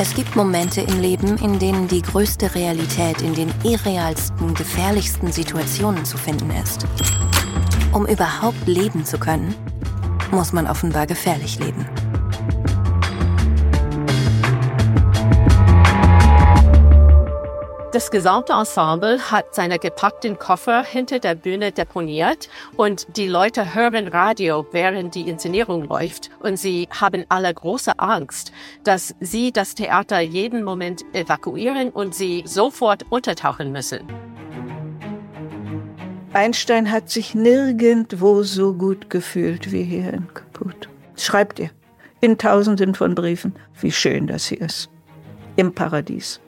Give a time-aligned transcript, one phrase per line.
[0.00, 6.04] Es gibt Momente im Leben, in denen die größte Realität in den irrealsten, gefährlichsten Situationen
[6.04, 6.86] zu finden ist.
[7.92, 9.52] Um überhaupt leben zu können,
[10.30, 11.84] muss man offenbar gefährlich leben.
[17.90, 24.08] Das gesamte Ensemble hat seine gepackten Koffer hinter der Bühne deponiert und die Leute hören
[24.08, 28.52] Radio, während die Inszenierung läuft und sie haben alle große Angst,
[28.84, 34.00] dass sie das Theater jeden Moment evakuieren und sie sofort untertauchen müssen.
[36.34, 40.90] Einstein hat sich nirgendwo so gut gefühlt wie hier in Kaput.
[41.16, 41.70] Schreibt ihr
[42.20, 44.90] in tausenden von Briefen, wie schön das hier ist.
[45.56, 46.38] Im Paradies.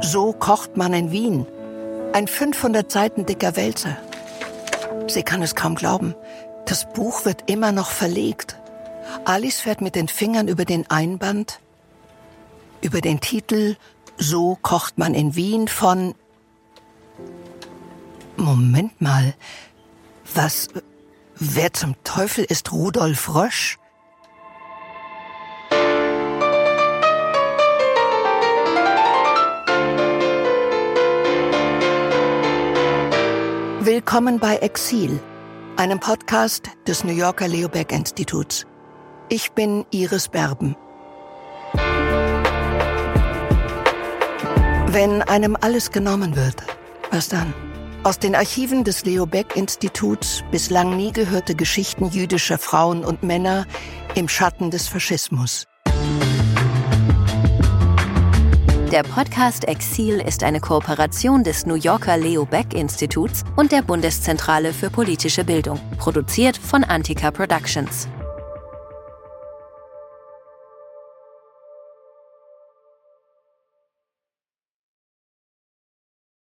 [0.00, 1.46] So kocht man in Wien.
[2.12, 3.96] Ein 500 Seiten dicker Wälzer.
[5.06, 6.14] Sie kann es kaum glauben.
[6.66, 8.56] Das Buch wird immer noch verlegt.
[9.24, 11.60] Alice fährt mit den Fingern über den Einband,
[12.80, 13.76] über den Titel
[14.16, 16.14] So kocht man in Wien von...
[18.36, 19.34] Moment mal.
[20.34, 20.68] Was...
[21.34, 23.78] Wer zum Teufel ist Rudolf Rösch?
[33.84, 35.18] Willkommen bei Exil,
[35.76, 38.64] einem Podcast des New Yorker Leo Beck Instituts.
[39.28, 40.76] Ich bin Iris Berben.
[44.86, 46.62] Wenn einem alles genommen wird,
[47.10, 47.52] was dann?
[48.04, 53.66] Aus den Archiven des Leo Beck Instituts bislang nie gehörte Geschichten jüdischer Frauen und Männer
[54.14, 55.66] im Schatten des Faschismus.
[58.92, 64.74] Der Podcast Exil ist eine Kooperation des New Yorker Leo Beck Instituts und der Bundeszentrale
[64.74, 68.06] für politische Bildung, produziert von Antika Productions.